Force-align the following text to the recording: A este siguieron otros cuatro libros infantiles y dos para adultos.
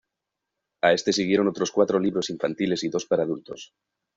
A 0.81 0.93
este 0.93 1.13
siguieron 1.13 1.47
otros 1.47 1.69
cuatro 1.69 1.99
libros 1.99 2.31
infantiles 2.31 2.83
y 2.83 2.89
dos 2.89 3.05
para 3.05 3.21
adultos. 3.21 3.69